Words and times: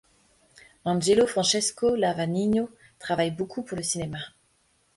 Angelo 0.83 1.27
Francesco 1.27 1.93
Lavagnino 1.95 2.71
travailla 2.97 3.29
beaucoup 3.35 3.61
pour 3.61 3.77
le 3.77 3.83
cinéma. 3.83 4.17